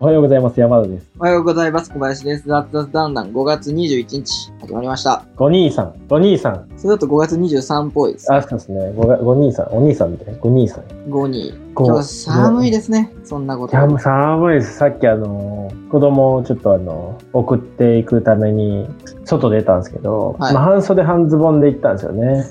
[0.00, 0.60] おはようございます。
[0.60, 1.10] 山田です。
[1.18, 1.90] おはようございます。
[1.90, 2.46] 小林です。
[2.46, 5.24] ザッツダンダン5月21日始まりました。
[5.34, 5.94] ご兄さん。
[6.06, 6.68] ご兄さん。
[6.76, 8.32] それだと5月23っぽいです。
[8.32, 8.92] あ、そうですね。
[8.94, 9.76] ご兄さん。
[9.76, 10.38] お兄さんみたいな。
[10.38, 10.84] ご兄さん。
[10.84, 11.52] 5に。
[11.74, 13.12] ご今日寒いですね。
[13.24, 13.72] そんなこと。
[13.72, 14.76] 寒寒いです。
[14.76, 18.88] さっきあの、子供をちょっとあの、送っていくために、
[19.24, 22.44] 外出たんですけど、はいまあ半袖半ズボンで行ったんですよね。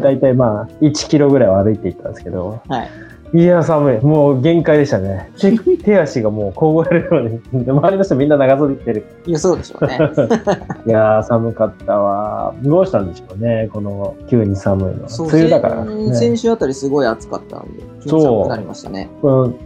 [0.00, 2.88] だいたいまあ、1キロぐらいは歩いて行ったんですけど、はい。
[3.34, 4.00] いや、寒い。
[4.00, 5.30] もう限界でしたね。
[5.38, 7.70] 手 手足がもう凍えるように。
[7.70, 9.04] 周りの人みんな長袖着てる。
[9.26, 9.98] いや、そうでしょうね。
[10.86, 12.54] いやー、寒かったわ。
[12.62, 15.08] どうしたんでしょうね、この急に寒いのは。
[15.08, 16.14] そう梅雨だから、先ね。
[16.14, 19.10] 先週あたりすごい暑かったんで、急に寒くなりましたね。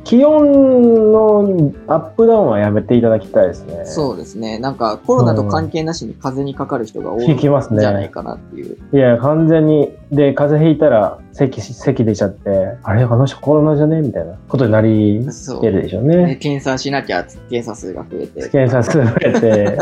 [0.05, 3.83] 気温のアップダウンはやめていただきたいですね。
[3.85, 4.59] そうですね。
[4.59, 8.77] なんかコロナと関係なしに風邪にかかる人が多いんじゃないかなっていう。
[8.93, 16.37] いや、完全に、で、風邪ひいたら、咳、咳出ちゃって、あれ、あの人コロナじゃねみたいなことになりそうてるでしょうでね。
[16.37, 18.49] 検査しなきゃ検査数が増えて。
[18.51, 19.79] 検査数が増えて、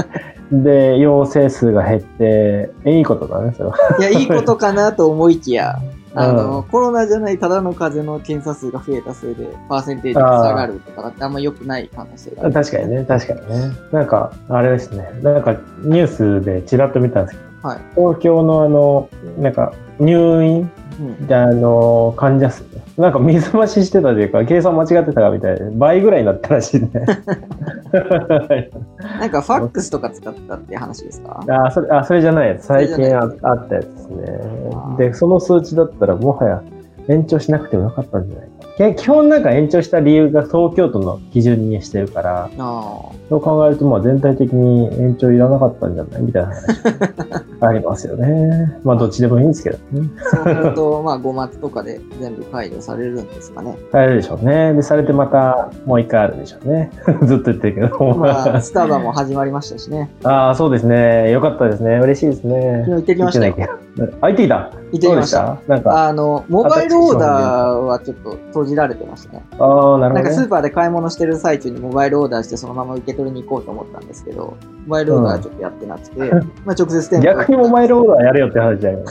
[0.53, 3.77] で、陽性数が減って、いいことだね、それは。
[3.99, 5.81] いや、いいことかなと思いきや、
[6.15, 12.53] あの、コロナじゃないただの風邪の検査数が増えたせいで、パーセンテージが下がるとかってあんま良くない可能性がある。
[12.53, 13.73] 確かにね、確かにね。
[13.91, 17.79] なんか、あれですね、なんかニュースでちらっと見たんですけど、はい。
[17.95, 19.09] 東京のあの、
[19.39, 21.27] なんか、入院うん。
[21.27, 22.65] で、あの、患者数、
[22.99, 26.91] なんか水増ししてたというか、計算間違ってたかみたいで、倍ぐらいになったらしいね。
[27.93, 31.43] なんかファックスとか使ったって話ですか？
[31.49, 32.67] あ、それ、あ、それじゃないやつ。
[32.67, 34.27] 最近ああったやつですね
[34.99, 36.63] で、その数値だったら、もはや
[37.09, 38.51] 延長しなくてもよかったんじゃないか。
[38.77, 46.23] け基本なんか延長した理由が東京都の基準にしてるから、あそう考えると、まあ全体的に延長いらなかったんじゃない？
[46.23, 46.67] みたいな話
[47.61, 48.79] ありますよね。
[48.85, 50.09] まあどっちでもいいんですけどね。
[50.33, 50.37] あ。
[50.37, 53.77] そうなると、 まあ5月とかで全部解除されるんですかね。
[53.93, 54.73] あるでしょうね。
[54.75, 56.91] で、されてまたもう一回あるでしょうね。
[57.23, 58.15] ずっと言ってるけど。
[58.15, 60.11] まあ、スタバも始まりましたしね。
[60.25, 61.31] ああ、そうですね。
[61.31, 61.99] よかったですね。
[61.99, 62.85] 嬉しいですね。
[62.87, 63.55] 昨日行ってきましたよ。
[64.01, 64.55] 行ってないけど。
[64.55, 65.61] あ、行ってきました。
[65.69, 69.45] なんか、あの、モバイルオーダーはちょっと閉じられてましたね。
[69.53, 70.15] ああ、なるほど、ね。
[70.15, 76.19] なんかスーパーで買い物してる最中にモバイルオーダーしてそのまま受け取りに行こうと思ったんですけど、モバイルオーダーはちょっとやってなくて、
[76.65, 79.05] まあ直接店舗逆にモバイルオーダーやれよって話じゃんよ。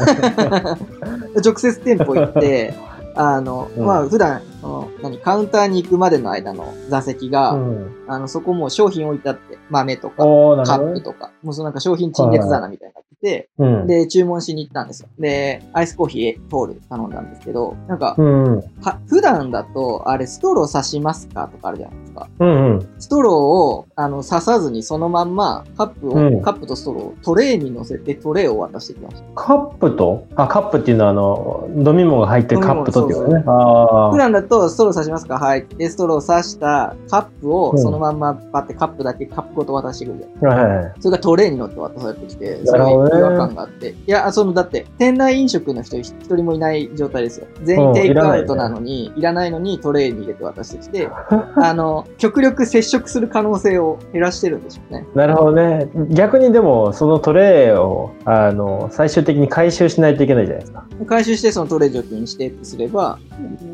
[1.45, 2.73] 直接店舗行って、
[3.15, 7.95] あの、うんまあ普段、その何、カウンターに行くまでの間の座席が、うん。
[8.07, 10.23] あの、そこもう商品置いてあって、豆とか、カ。
[10.23, 13.87] ップとか、もうそのなんか商品陳列棚みたいになってて、うん。
[13.87, 15.09] で、注文しに行ったんですよ。
[15.19, 18.57] で、アイスコーヒートール頼んだんですけど、なんか、うん。
[18.81, 22.27] は普段だと、あれ、ストロー刺しますかとかあるじゃないですか。
[22.39, 22.89] うんうん。
[22.97, 29.23] ストローを、あの、刺さずにそのまんま、カップを、うんカップとストローをトレーに乗せてトレーを渡してきました。
[29.35, 30.25] カップと？
[30.35, 33.43] あ、カップっていうのは、あの、飲み物が入ってるカップとってことね。
[33.45, 35.37] あ普段だと、ストロー刺しますか？
[35.37, 35.65] はい。
[35.77, 40.93] で、ストローを刺したカップを、そのまんまパってカップだけカップごと渡してくるじゃいはい。
[41.01, 43.89] それがトレーに乗って渡されてきて、すなるほどねごい違和感があって。
[43.89, 47.47] いや、その、だって、店内飲食の人一人もいない状態ですよ。
[47.63, 51.09] 全員テイクアウトなのに、いらないのにトレーに入れて渡してきて、
[51.55, 55.05] あの、極力接触する可能性を減らしてるんでしょうね。
[55.15, 55.89] なるほどね。
[56.09, 60.83] 逆にでも、そのトレーを、あの、最終的に回収しないといけないじゃないですか。
[61.05, 63.17] 回収してそのトレー除菌してってすれば、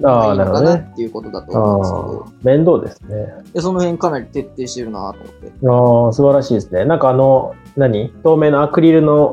[0.03, 3.43] あーまいいのかなっていうことだとあ思うんですけど、あ、面倒ですね。
[3.53, 5.51] でその辺かなり徹底してるなと思って。
[5.67, 6.85] ああ、素晴らしいですね。
[6.85, 8.13] なんかあの、何？
[8.23, 9.24] 透明のアクリルの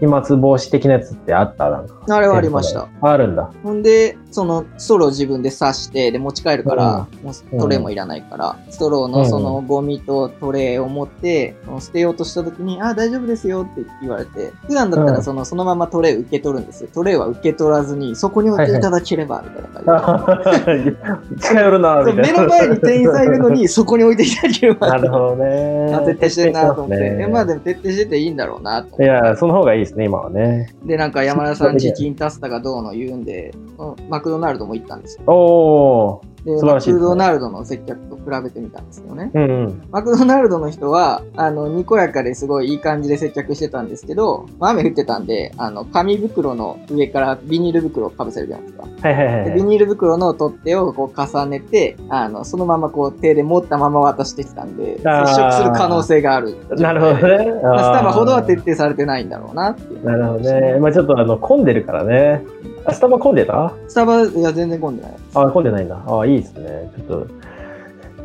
[0.00, 1.94] 飛沫防止的なやつってあったなんか。
[2.08, 2.88] あれはありました。
[3.00, 3.50] あるんだ。
[3.62, 16.90] ほんで、そのストローを自分で刺して、で持ち帰るから、もうトレーもいらないから、ストローのそのゴミとトレーを持って、捨てようとした時に、あ、大丈夫ですよって言われて、普段だったうんらそのそのままトレー受け取るんですよ。
[16.92, 20.96] トレーは受け取らずに、そこに置いていただければ、みたいな感じで。
[21.40, 22.22] 近寄るな、みたいな。
[22.22, 24.88] 目の前に店員さんいるのに、 そこに置いていただければ。
[24.88, 25.94] なるほどね。
[25.94, 27.10] あ徹底してるなと思って。
[27.10, 29.02] ねえまあでも徹底してていいんだろうなと。
[29.02, 30.68] いや、その方がいいですね、今はね。
[30.84, 35.24] で、なんか山田さんチキンタスタがどうの言うんで、うんマクドナルドも行ったんですよ。
[35.32, 36.36] おー。
[36.44, 39.30] で、素晴らしいねマクドナルドの接客と比べてみたんですけどね。
[39.34, 39.82] うんうん。
[39.90, 48.84] マクドナルドの人は、あの、にこやかですごいいい感じで接客してたんですけど、まあ雨降ってたんで、あの、紙袋の上からビニール袋をかぶせるじゃないですか。
[49.08, 49.44] はいはいはい。
[49.46, 56.56] でビニール袋の取っ手をこう重ねて、あの、そのままこう手で持ったまま渡してきたんで、接触する可能性がある。
[56.76, 57.60] なるほどね。
[57.62, 58.66] まあスタバほどは徹底。
[58.66, 60.04] 底されてないんだろうなっていう。
[60.04, 60.78] なるほどね。
[60.80, 62.44] まあちょっとあの、混んでるからね。
[62.86, 63.72] あ、スタバ混んでた？
[63.88, 65.12] スタバ、いや、全然混んでない。
[65.34, 66.02] あ、混んでないんだ。
[66.06, 66.90] あ、いいですね。
[66.96, 67.26] ちょっと、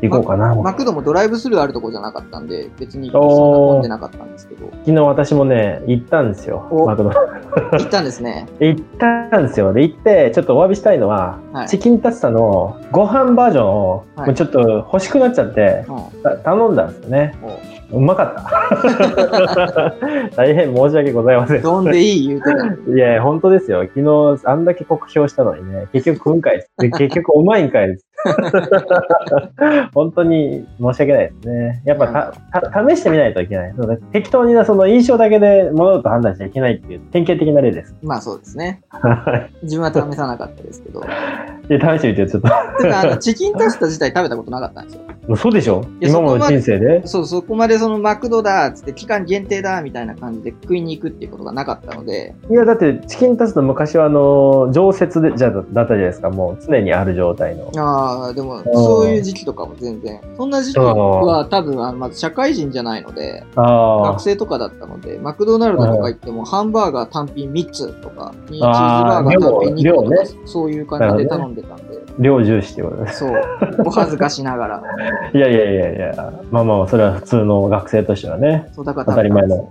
[0.01, 0.55] 行こうかな。
[0.55, 4.67] マクドもドライブスルーあるとこじゃなかったんで、別にそんな混んでなかったんですけど。
[4.71, 6.67] 昨日私もね、行ったんですよ。
[6.71, 7.11] おマクド。
[7.11, 8.47] 行ったんですね。
[8.59, 9.73] 行ったんですよ。
[9.73, 16.21] で、行って、ちょっとお詫びしたいのは、はいチキンタツタのご飯バージョンを、はいもうちょっと欲しくなっちゃって、うん。
[16.23, 17.35] た頼んだんですよね。
[17.91, 19.95] おうまかった。
[20.35, 21.61] 大変申し訳ございません。
[21.61, 22.91] どんでいい言うて。
[22.91, 23.83] いや本当ですよ。
[23.83, 26.71] 昨日、あんだけ酷評したのにね、結局食うんかいです。
[26.77, 28.05] で結局うまいんかいです。
[29.93, 31.81] 本当に申し訳ないですね。
[31.85, 32.33] やっぱ
[32.87, 33.73] 試してみないといけない。
[33.77, 37.95] そうね適当になその印象だけで物事判断しちゃいけないっていう典型的な例です。
[38.03, 38.81] まあそうですね。
[38.89, 41.01] は自分は試さなかったですけど。
[41.65, 41.67] い。
[41.67, 42.49] で、試してみて、ちょっと。
[42.81, 45.01] てか、あの、チキンタツタ自体食べたことなかったんですよ。
[45.37, 45.85] そうでしょ？
[46.01, 47.07] 今までの人生で？
[47.07, 56.29] そう、そこまでそのマクドだっつって期間限定だみたいな感じで食いに行くっていうことがなかったので、いや、だって、チキンタツタ昔は、あの、常設で、じゃあだったじゃないですか。
[56.29, 57.71] もう常にある状態の。
[57.77, 70.15] ああ、でも、そういう時期とかも全然、そんな時期は多分、あのまず社会人じゃないので、あ学生とかだったので、マクドナルドとか行っても、ハンバーガー単品3つとか、チーズバーガー単品2個とか
[70.45, 73.19] そういう感じで頼んでたんで、あ、量重視ってことです。
[73.19, 73.31] そう、
[73.85, 74.83] お恥ずかしながら、
[75.33, 79.69] いやいやいやいや、まあまあ、それは普通の学生としてはね、そうだから当たり前の。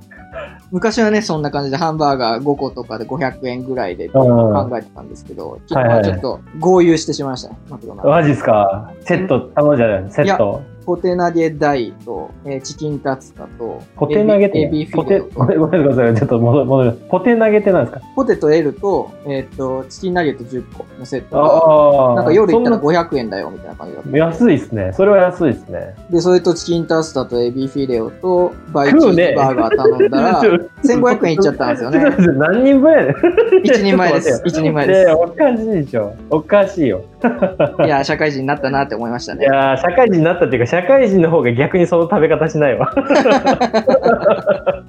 [0.70, 8.14] 昔はね、そんな感じでハンバーガー5個とかで500円ぐらいでうん考えてたんですけど、ちょっと合流してしまいましたね、マクドナルド。
[8.14, 8.92] マジっすか？
[9.00, 10.62] セット頼んじゃないセット。
[10.90, 16.14] ポテ投げ大と、えーチキンタツタと、ポテ投げって、エビエビフポテ、ごめんなさい。
[16.16, 16.92] ちょっと戻る戻る。
[17.08, 18.00] ポテ投げってなんですか？
[18.16, 22.14] ポテト L と、えーっと、チキンナゲット10個のセットが、ああ。
[22.16, 24.10] なんか夜行ったらそん500円だよみたいな感じだった。
[24.10, 24.90] な安いっすね。
[24.94, 25.94] それは安いっすね。
[26.10, 30.42] で、それとチキンタツタとエビフィレオとバイチーズ食うねバーガー頼んだら、
[30.82, 32.00] 1500円いっちゃったんですよね
[32.36, 33.14] 何人分やねん。
[33.62, 34.42] 一人前です。
[34.44, 36.14] 一人前でいやいや、おかしいでしょ。
[36.30, 37.02] おかしいよ。
[37.20, 37.26] す。
[37.86, 39.44] いや、社会人になったなって思いましたね。
[39.44, 42.92] いやー社会人になったっていうか、社会人の方が逆にその食べ方しないわ。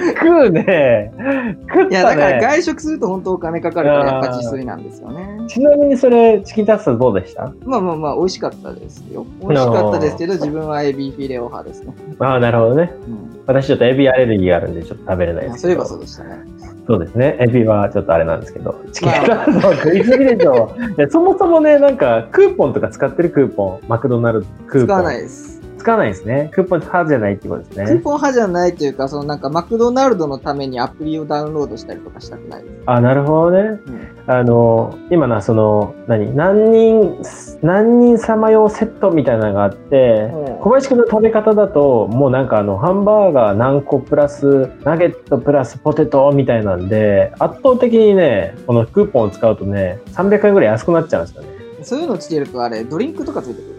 [0.00, 1.12] 食うね。
[1.68, 1.88] 食ったね。
[1.90, 5.40] いや、だから外食すると本当お金かかるからやっぱ自炊なんですよね。
[5.48, 7.52] ちなみにそれ、チキンタツタどうでした？
[7.64, 9.26] まあまあまあ、美味しかったですよ。
[9.40, 11.94] 美味しかったですけど、自分はエビフィレオ派ですね。
[12.18, 12.92] ああ、なるほどね。
[13.06, 13.40] うん。
[13.46, 15.60] 私ちょっとエビアレルギーがあるんで、ちょっと食べれないです。
[15.60, 16.38] そういえばそうでしたね。
[16.86, 17.36] そうですね。
[17.40, 18.74] エビはちょっとあれなんですけど。
[18.92, 20.74] チキンタツタは食いすぎでしょ。
[20.98, 23.88] いやそもそもね、なんか、クーポンとか使ってるクーポン。
[23.88, 24.86] マクドナルドクーポン。
[24.86, 25.59] 使わないです。
[25.80, 26.50] 使わないですね。
[26.52, 28.00] クーポン派じゃないってことですクーね。
[28.00, 32.74] ポン派じゃないというか、そのなんかマクドナルドのためにアプリをダウンロードしたりとかしたくないです。
[32.86, 33.80] あ、なるほどね。
[33.86, 34.08] うん。
[34.26, 36.36] あの、今のはその、何？
[36.36, 37.22] 何人、
[37.62, 51.48] 何人様用セットみたいなのがあって、うん小林くんの食べ方だと、もうなんかあの、ハンバーガー何個プラス、ナゲットプラスポテトみたいなんで、圧倒的にね、このクーポンを使うとね、300円ぐらい安くなっちゃうんですよね。
[51.82, 53.69] そういうのつけるとあれ、ドリンクとかついてくる。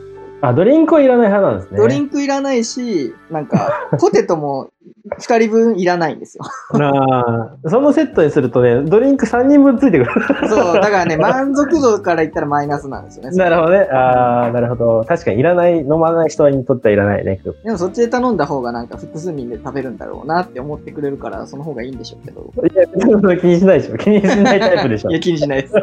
[0.41, 1.77] あ、ドリンクはいらない派なんですね。
[1.77, 4.71] ドリンクいらないし、なんか、ポテトも
[5.17, 6.43] 2人分いらないんですよ。
[6.73, 10.11] あーそのセットにするとね、ドリンク3人分ついてくる。
[10.47, 13.35] そう、だからね、満足度から言ったらマイナスなんですよね。
[13.35, 13.79] なるほどね。
[13.91, 15.05] ああ、なるほど。
[15.07, 17.41] 確かにいらない、飲まない人にとってはいらないね。
[17.63, 22.51] でもそっちで頼んだ方がなんか複数人で食べるんだろうなって思ってくれるから、その方がいいんでしょうけど。
[22.63, 23.97] いや、気にしないでしょ。
[23.97, 25.09] 気にしないタイプでしょ。
[25.09, 25.73] いや、い気にしないです。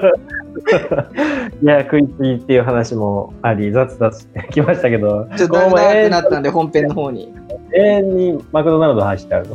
[1.63, 7.33] や、食いつぎっていう話もあり、雑々してきましたけど、ちょっとだいぶ長くなったんで、本編の方に。
[7.73, 9.47] 永遠にマクドナルド走ってある。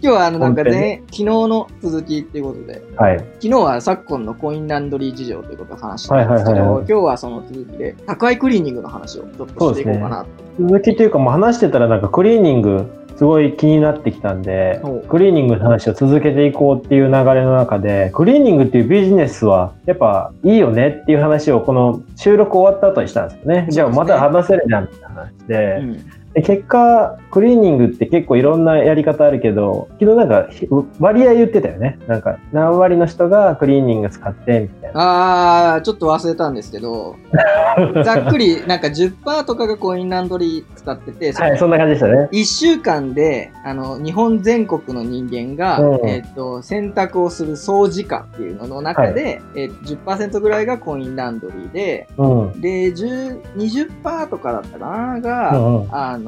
[0.00, 3.18] 今日はあの、なんかね、昨日の続きっていうことで、はい。
[3.18, 10.68] 昨日は昨今のコインランドリー事情ということを話したんですけど、今日はその続きで、宅配クリーニングの話をちょっとしていこうかなと。
[10.68, 23.66] 続きというか、もう話してたらなんかクリーニング、すごい気になってきたんでお、クリーニングの話を続けていこうっていう流れの中で、クリーニングっていうビジネスはやっぱいいよねっていう話をこの収録終わった後にしたんですよね。
[23.70, 30.66] じゃあまた話せるじゃんって話で、うんで結果、クリーニングって結構いろんなやり方あるけど、昨日なんかひ
[30.98, 31.98] 割合言ってたよね。
[32.06, 35.74] なんか何割の人がクリーニング使ってみたいな。
[35.74, 37.16] あー、ちょっと忘れたんですけど、
[38.04, 42.28] ざっくりなんか10%とかがコインランドリー使ってて、はい、そんな感じでしたね。
[42.32, 52.60] 1週間で、あの、日本全国の人間が、うんえっ、と、洗濯をする総時間っていうのの中で、えー10%ぐらいがコインランドリーで、うん。
[52.60, 55.88] で、10 20%とかだったかなうが、んうん。
[55.90, 56.21] あの、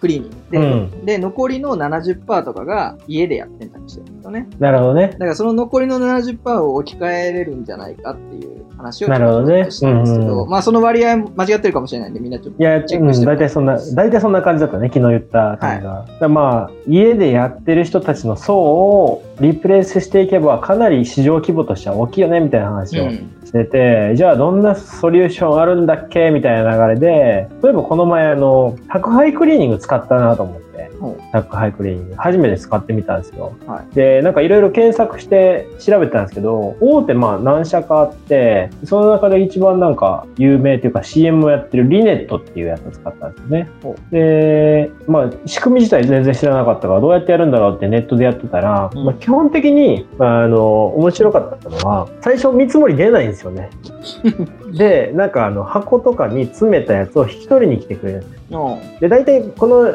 [0.00, 1.06] クリーニングで、うん。
[1.06, 4.48] で、残りの70%とかが家でやってたりしてるんですよね。
[4.58, 5.08] なるほどね。
[5.08, 9.18] だからその残りの70%を置き換えれるんじゃないかっていう話をちょっ
[9.64, 15.90] としたんですけど、まあその割合間違ってるかもしれないんで、みんなちょっといや、チェックして、うん、大体そんな、大体そんな感じだったね、昨日言った感じが。
[15.92, 30.69] はい、まあ、家でやってる人たちの層をリプレイスしていけば、かなり市場規模としては大きいよね、みたいな話をしてて、うん、じゃあどんなソリューションあるんだっけみたいな流れで、例えばこの前、あの、宅配ククリーニング使ったなと思って。
[31.32, 32.14] 宅配クリーニング。
[32.16, 43.70] 初めて使ってみたんですよ、はい、でなんかいろいろ検索して調べたんですけど大手まあ何社かあってその中で一番なんか有名というか CM をやってるリネットっていうやつを使ったんですよね。
[44.10, 53.70] でまあ仕組み自体全然知らなかったからどうやってやるんだろうってネットでやってたら、うん、まあ、基本的にあの面白かったのは最初見積もり出ないんですよね。
[54.76, 58.40] でなんかあの箱とかに詰めたやつを引き取りに来てくれるんです
[59.00, 59.94] で大体この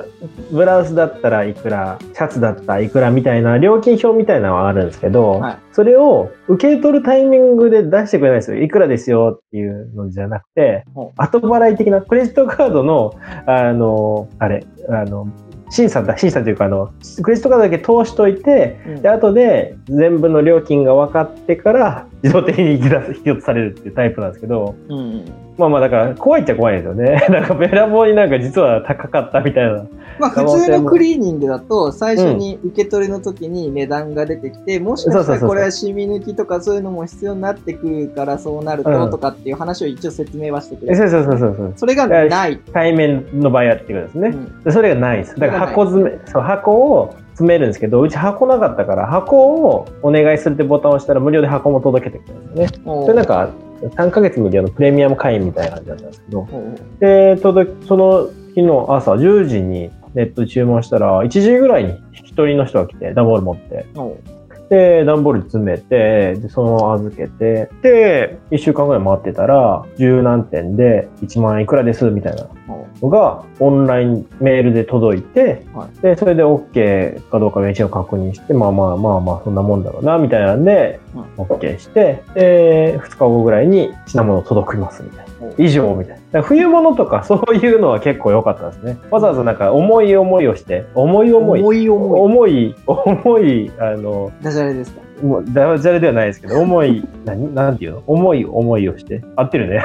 [0.51, 8.62] ブラウスだったらいくらシャツだったらいくらみたいな料金表みたいなのはあるんですけど、はい、それを受け取るタイミングで出してくれないですよ。
[8.62, 10.86] いくらですよっていうのじゃなくて
[11.17, 13.13] 後払い的なクレジットカードの
[13.46, 15.27] あのあれあの
[15.70, 25.25] 審査だ審査というかあのクレジットカードだけ通しといて、うん、で後で全部の料金が分かってから自動的に引き出す引き落とされるっていうタイプなんですけど、うん、
[25.60, 27.24] まあまあだから怖いっちゃ怖いですよね。
[27.29, 29.86] なんかべらぼうになんか実は高かったみたいな。
[30.17, 42.60] まあ普通のクリーニングだと最初に受け取りの時に値段が出てきて、うん、もしかしたらこれは染み抜きとかそういうのも必要になってくるからそうなるととかっていう話を一応説明はしてくれる、そうそうそうそうそれがない。
[42.74, 45.36] 対面の場合はっていうことですね、うん、それがないです。
[45.36, 49.38] だから箱詰めそう箱を詰めるんですけどうち箱なかったから箱
[49.68, 52.82] をお願いするってボタンを押したら無料で箱も届けてくれるんですね。
[52.86, 53.50] それなんか
[53.82, 56.48] 3ヶ月無料のプレミアム会員みたいな感じだったんですけど
[57.00, 63.86] で届その日の朝10時にネットで注文したら1時ぐらいに1人の人が来て段ボール持って
[64.69, 72.48] で、段ボール詰めて、で、そのまま預けて、で、1週間ぐらい待ってたら、十何点で1万円いくらですみたいな
[73.01, 81.00] のが、オンラインメールで届いて、はい、で、それで OK かどうかを一応確認して、まあまあまあまあ、そんなもんだろうな、みたいなんで、
[81.38, 85.44] OK して、で、2日後ぐらいに品物届きますみたいな。
[85.57, 86.41] 以上みたいな。
[86.41, 88.97] 冬物とかそういうのは結構良かったですね。
[89.09, 91.62] わざわざなんか重い思いをして、重い思い。
[91.62, 92.19] 重い思い。
[92.19, 95.05] 重い、重い、あの、ダジャレですか？
[95.24, 98.03] もうダジャレではないですけど、重い、何なんていうの？
[98.05, 99.24] 重い思いをして。
[99.38, 99.81] 合ってるね。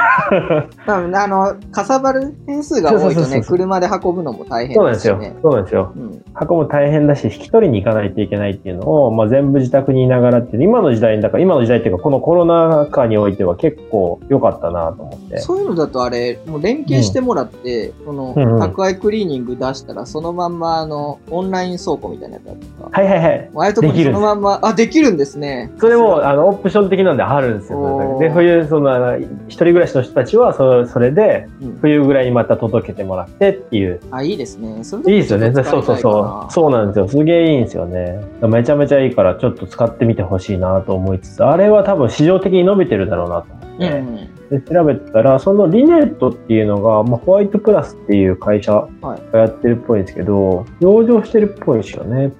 [0.86, 5.36] 多分あの、かさばる点数が多いとね、車で運ぶのも大変ですよね。
[5.40, 5.92] そうなんですよ。
[5.94, 6.48] そうなんですよ。
[6.50, 15.38] うん、運ぶ大変だし、引き取りに行かないといけないっていうのを、まあ、全部自宅にいながらっていう、今の時代だから、今の時代っていうか、このコロナ禍においては結構良かったなと思って。
[15.38, 23.00] そういうのだとあれ、もう連携してもらって、うん、この、宅配クリーニング出したら、そのまんま、あの、オンライン倉庫みたいなやつだとか。
[23.00, 23.50] はいはいはい。
[23.54, 25.70] ああいうとこにそのまんま、あ、できるんですね。
[25.78, 28.18] それも、あの、オプション的なんであるんですよ。
[28.20, 31.48] で、冬、その、一人暮らしの人たちは、そそれで、
[31.80, 34.00] 冬ぐらいにまた届けてもらってっていう。
[34.10, 34.82] あ、いいですね。
[34.84, 35.52] それいいですよね。
[35.52, 36.52] そうそうそう。
[36.52, 37.08] そうなんですよ。
[37.08, 38.20] すげえいいんですよね。
[38.42, 43.98] めちゃめちゃいいから、ちょっと使ってみてほしいなと思いつつ、あれは多分市場的に伸びてるだろうなと思って。
[43.98, 48.88] うんで調べたら、そのリネットっていうのが、まあ、ホワイトプラスっていう会社
[49.32, 52.32] がやってるっぽいんですけど、はい、上場してるっぽいですよね。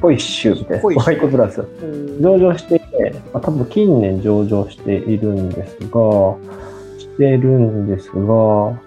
[0.00, 0.82] ぽいっしゅみたいな。
[0.82, 1.66] ホワイトプラス。
[2.20, 6.36] 上場していて、まあ、多分近年上場しているんですが、
[6.98, 8.80] してるんですが、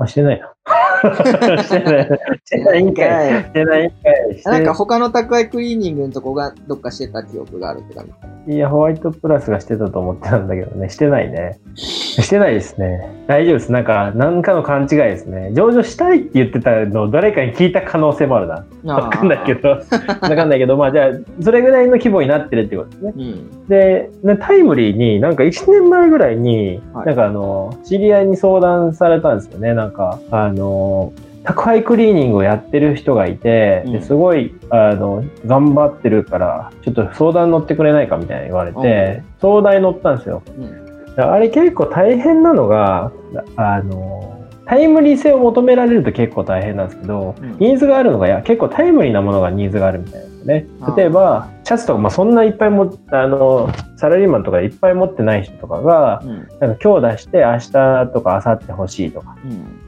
[0.00, 0.54] あ、してないな。
[1.62, 2.04] してない。
[2.44, 3.42] してないんかい。
[3.42, 4.42] してないんかい。
[4.44, 8.12] なんか他の宅配クリーニングのとこがどっかしてた記憶があるって感じ
[8.50, 10.88] いや、ホワイトプラスがしてたと思ってたんだけどね。
[10.88, 11.60] してないね。
[11.76, 13.08] してないですね。
[13.28, 13.70] 大丈夫です。
[13.70, 15.52] なんか、なんかの勘違いですね。
[15.54, 18.92] 上場したいって言ってたのを誰かに聞いた可能性もあるな。
[18.92, 19.68] わかんないけど。
[19.68, 19.78] わ
[20.20, 23.12] かんないけど、まあじゃあ、それぐらいの規模になってるってことですね。
[23.16, 29.74] うん、で、タイムリーになんか1年前ぐらいに、はい、なんかあの、知り合いに相談されたんですよね。
[29.74, 31.12] なんか、あの、
[31.44, 43.12] 宅配クリーニングをやってる人がいて、うん、ですごいあの頑張ってるからちょっと相談乗ってくれないかみたいに言われて、うん、相談に乗ったんですよ、うん、あれ結構大変なのが
[43.56, 44.39] あの
[44.70, 50.64] タイムリー性を求められると結構大変なんですけど、ニーズがあるのがや結構タイムリーなものがニーズがあるみたいですね
[50.96, 56.22] 例えばシャツとか、まあ、そんないっぱいもあのサラリーマンとかいっぱい持ってない人とかが、
[56.60, 59.36] なんか今日出して明日とか明後日欲しいとか、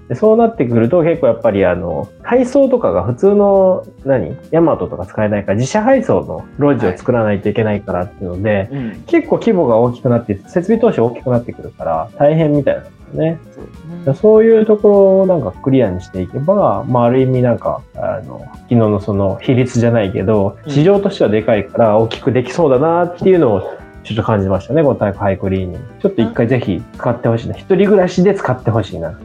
[0.09, 4.37] でそうなってくると結構やっぱりあの配送とかが普通の何？
[4.51, 6.23] ヤマトとか使えないから自社配送
[6.59, 13.39] の路地を作らないといけないからっていうので、はいうん、結構規模が大きくなって設備投資大きくなってくるから大変みたいなよね。
[13.55, 25.79] そう、ね、そういうところをなんかクリアにしていけば、まあ、ある意味なんかあの昨日のその比率じゃないけど市場としてはでかいから大きくできそうだなっていうのをちょっと感じましたね、このタイプハイクリーニング。
[26.01, 27.55] ちょっと一回ぜひ使ってほしいな。
[27.55, 29.19] 一人暮らしで使ってほしいな。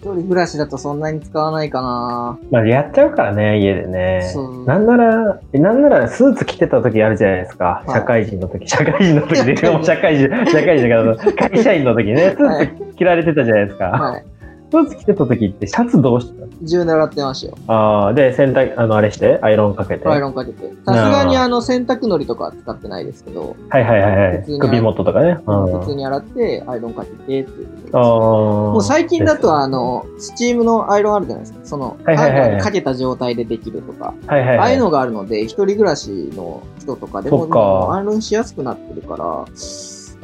[0.00, 4.32] 一人暮らしだとそんなに使わないかなまあ、やっちゃうからね、家でね。
[4.64, 7.82] なんなら、えなんならスーツ着てた時あるじゃないですか。
[7.86, 8.66] はい社会人の時。
[8.66, 13.84] 社会人の時で、 もう社会人、社会人だから、会社員の時ね、スはいーツ着られてたじゃないですか。
[13.90, 14.24] はい。
[14.70, 17.58] スーツ着てた時ってシャツどうしてたの？10狙ってましたよ。
[17.66, 20.08] ああ、で、洗濯、あの、あれして、アイロンかけて？
[20.08, 20.70] アイロンかけて。
[20.86, 24.52] さすがにあの洗濯のりとかは使ってないですけど、はいはいはいはい普通。
[24.52, 25.40] に首元とかね。
[25.44, 25.80] うん。
[25.80, 27.96] 普通に洗ってアイロンかけてっていう。
[27.96, 28.02] ああ。
[28.02, 31.60] もう最近だとはあの、スチームのアイロンあるじゃないですか。
[31.64, 34.14] その、はいはいはいかけた状態でできるとか。
[34.22, 34.58] いはいはい。
[34.58, 39.44] ああいうのがあるので、一人暮らしの人とかでもアイロンしやすくなってるから、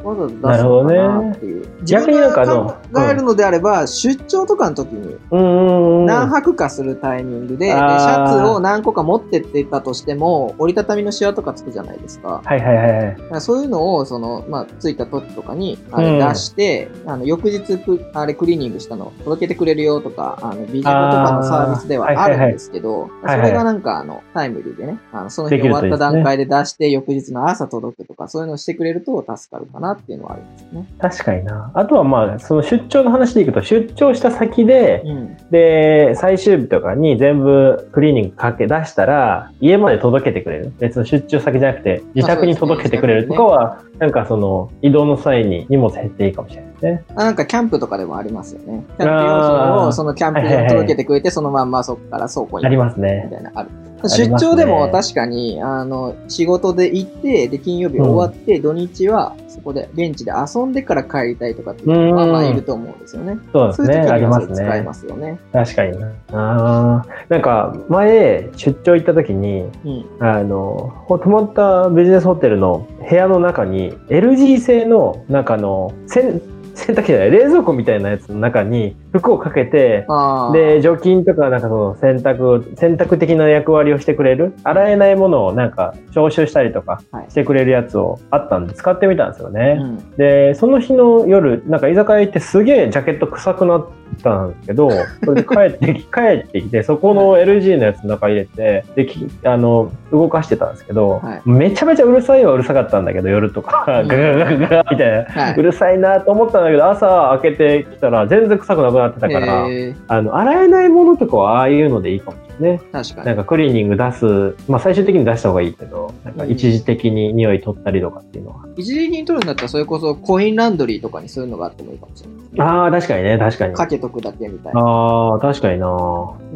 [0.07, 1.67] わざわざ出すのかなるほどなねっていう。
[1.83, 6.05] 逆になんか考えるのであれば、出張とかの時にうんうんうん。
[6.05, 12.41] 何泊かするタイミングで、でシャツを何個か持ってってたとしても、折りたたみのシワとかつくじゃないですか。
[12.43, 30.85] はいはいはいそういうのを、その、まあ、ついた時とかに、あれうん出して、あの、翌日く、あれクリーニングしたの届けてくれるよとか、あの、ビジネスとかのサービスではあるんですけど、はいはいそれがなんか、あの、タイムリーでね、あの、その日終わった段階で出して、翌日の朝届くとか、そういうのをしてくれると助かるかなっていうのはありますね。
[30.99, 31.71] 確かにな。
[31.73, 35.37] あとはまあ、その出張の話でいくと、出張した先で、うん。
[35.51, 40.73] で、最終日とかに全部クリーニングかけ出したら、家まで届けてくれる。
[40.79, 47.03] 別の出張先じゃなくて、自宅に届けてくれるとかは、なんかその、移動の際に荷物減っていいかもしれないね。
[47.15, 48.85] あなんかキャンプとかでもありますよね。
[48.97, 53.29] キャンプ用品をそのキャンプ場に届けてくれて、そのまんまそこから倉庫にありますみね。
[53.31, 53.69] たいな、ある。
[54.03, 63.37] 出張でも確かに、あの、仕事で行って、で、金曜日終わって、土日はそこで、現地で遊んでから帰りたいとかっていう人あ、いると思うんですよね。
[63.51, 63.87] そうですね。
[63.87, 64.85] そういう時ありますには使えね。
[64.85, 65.39] ますよね。
[65.51, 66.11] 確かにな。
[66.31, 70.05] あーなんか、前、出張行った時に、うん。
[70.19, 76.39] あの、ほ泊まったビジネスホテルの部屋の中に、LG 製の中の、洗
[76.77, 80.05] 洗濯機じゃない、冷蔵庫みたいなやつの中に服をかけて。
[80.53, 89.75] で、除菌とか、なんかその洗濯、洗濯的な役割をしてくれる、洗えないものをなんか消臭したりとかはいしてくれるやつをあったんで使ってみたんですようね。
[89.75, 89.97] ん。
[90.17, 93.87] で、その日の夜、なんか居酒屋行ってすげえジャケット臭くなっ
[94.23, 94.89] たんですけど、
[95.23, 105.41] それで帰ってき、帰ってきて、そこの LG のやつの中入れて、で、きあの、動かしてたんですけど、はいめちゃめちゃうるさいはうるさかったんだけど、夜とか、ガうんガガガガみたいな。
[105.41, 109.33] はうるさいなと思ったんだけど、朝開けてきたら全然臭くなくなってたい。
[109.33, 112.81] から、えーあの、洗えないものとかはああいうのでいいかもしね。
[112.91, 113.27] 確かに。
[113.27, 118.65] なんかクリーニング出す、まあ最終的に出した方がいいけど、なんか一時的に匂い取ったりとかっていうのは。
[118.75, 122.37] 一時的に取るんだったら、それこそコインランドリーとかにそういうのがあってもいいかもしれない。
[122.59, 123.75] ああ、確かにね、確かに。
[123.75, 124.81] かけとくだけみたいな。
[124.81, 125.87] ああ、確かにな。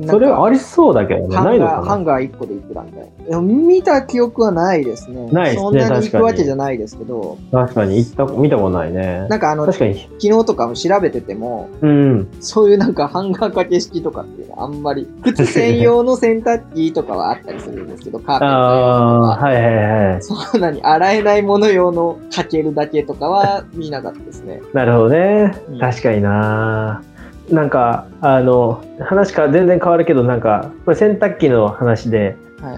[0.07, 1.83] それはありそうだけどね、ないのかな。
[1.83, 3.29] ハンガー1個でいくらみたいな。
[3.29, 5.27] でも見た記憶はないですね。
[5.31, 9.27] ないですねそんなに行くわけじゃないですけど、確かに、行った、見たことないね。
[9.29, 9.99] なんかあの、確かに。
[10.19, 12.27] 昨日とかも調べてても、うん。
[12.39, 19.45] そういうなんかハンガー掛け式とかっていうのはあんまり、靴専用の洗濯機とかはあったりするんですけど、カーペット用ああ、とか。
[19.47, 20.21] はいはいはい。
[20.23, 24.61] そんなに洗えないもの用のかけるだけとかは見なかったですね。
[24.73, 25.79] なるほどねうん。
[25.79, 27.03] 確かにな。
[27.49, 32.73] なんか、あの、話か全然変わるけど、なんか、これ洗濯機の話で、は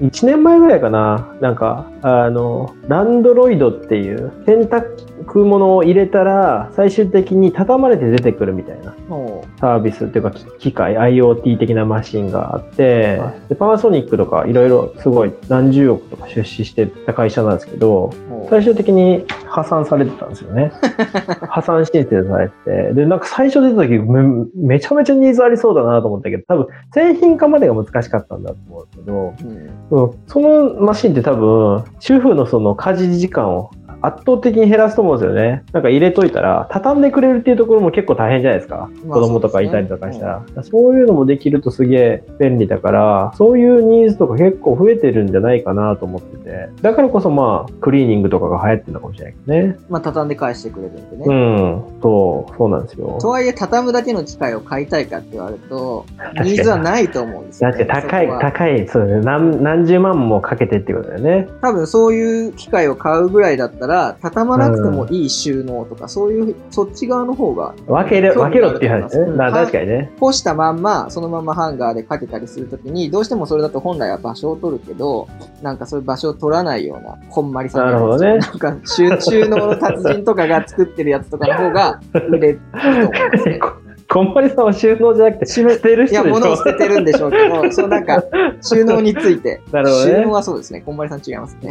[0.00, 0.04] い。
[0.06, 20.72] 1年前ぐらいかな、なんか、あの、ランドロイドっていう洗濯物を入れたら、最終的に畳まれて出てくるみたいなもサービスっていうか、き機械、IoT 的なマシンがあっては、でパナソニックとかいろいろすごい何十億とか出資してた会社なんですけど、う、もう最終的に破産されてたんですよね。
[21.48, 22.94] 破産申請されてて。
[22.94, 24.22] で、なんか最初出た時め、
[24.54, 29.76] めちゃめちゃニーズありそうだなと思ったけど、多分製品化までが難しかったんだと思うんですけど、うん。
[29.90, 33.70] うん、そのマシンって多分、主婦のその家事時間を
[34.02, 35.64] 圧倒的に減らすと思うんですよね。
[35.72, 38.88] なんか入れといたら、畳んでくれるっていうところも結構大変じゃないですか。
[39.04, 40.44] まあ子供とかいたりとかしたら。
[40.62, 46.68] そういうのもできるとすげえ便利だから、そういうニーズとか結構増えてるんじゃないかなと思ってて。
[46.82, 49.78] だからこそまあ、クリーニングとかが流行ってるのかもしれないけどね。
[49.88, 51.24] まあ、畳んで返してくれるんでね。
[51.26, 52.00] うん。
[52.02, 53.18] そう、そうなんですよ。
[53.20, 56.04] とはいえ、畳むだけの機械を買いたいかって言われると、
[56.42, 59.20] ニーズはないと思うんですよ、だって高い高い、そうだね。
[59.22, 61.48] 何、何十万もかけてってことだよね。
[61.62, 63.85] 多分そういう機械を買うぐらいだったら、
[64.20, 70.12] 畳まなくてもいい収納とか、そういう、そっち側の方が、分ける、分けろっていう話で確かにね。
[70.20, 75.28] 干したまんま、そのままハンガーでかけたりするときに、どうしてもそれだと本来は場所を取るけど、
[75.62, 78.38] なんかそういう場所を取らないような、こんまりさんなるほどね。
[78.38, 83.60] なんか収収納の達人とかが作ってるやつとかの方が売れると思うんですね。
[84.08, 88.22] こんまりさんは収納じゃなくて、捨てるいや、人でしょ物を捨ててるんでしょうけど、そうなんか、
[88.62, 89.60] 収納について。
[89.72, 90.82] なるほどね収納はそうですね。
[90.86, 91.70] こんまりさん違いますね。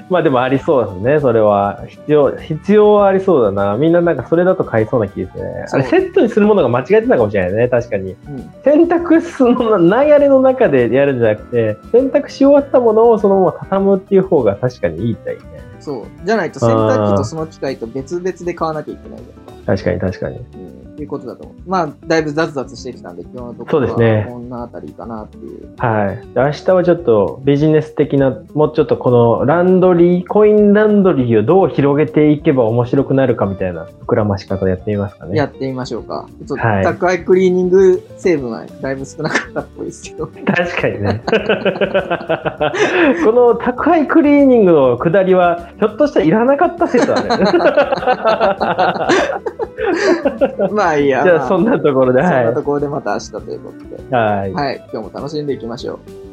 [0.08, 1.80] まあでもありそうですね、それは。
[1.86, 3.76] 必要、必要はありそうだな。
[3.76, 5.66] みんななんかそれだと買いそうな気ですね。
[5.70, 8.16] あれセットにするものが間違えてたかもしれないね、確かに。
[8.28, 8.50] うん。
[8.64, 15.44] 洗濯室の流れの中でやるんじゃなくて、洗濯し終わったものをそのまま畳むっていう方が確かにいいったいいね。
[15.78, 16.04] そう。
[16.24, 19.55] じゃないと洗濯機とその機械と別々で買わなきゃいけないじゃんか。
[19.66, 20.38] 確かに確かに。
[20.38, 20.75] うん。
[21.02, 21.56] いうことだと思う。
[21.66, 25.74] まあ、だいぶ雑々してきたんで、今日のところはそうですねこんなあたりかなっていう。
[25.78, 26.16] はい。
[26.34, 35.36] で明日はちょっとビジネス的な、もうちょっとこのランドリー、コインランドリーをどう広げていけば面白くなるかみたいな膨らまし方やってみますかね。
[35.36, 36.28] やってみましょうか。
[36.46, 40.26] ちょっと、はい宅配クリーニング成分はだいぶ少なかったっぽいですけど。
[40.26, 41.22] 確かにね。
[43.24, 47.28] この宅配クリーニングの下りは、ひょっとしたらいらなかった説ある。
[50.72, 51.22] まあいいや。
[51.22, 54.10] じゃあ、まそんなところで、そんなはところでまた明日ということで。
[54.10, 54.12] い。
[54.12, 54.52] はい。
[54.52, 54.76] はい。
[54.92, 56.25] 今日も楽しんでいきましょう。